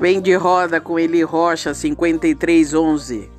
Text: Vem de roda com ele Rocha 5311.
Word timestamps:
Vem 0.00 0.20
de 0.20 0.34
roda 0.34 0.80
com 0.80 0.98
ele 0.98 1.22
Rocha 1.22 1.72
5311. 1.72 3.35